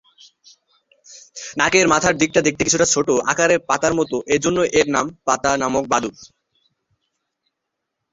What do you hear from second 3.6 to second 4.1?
পাতার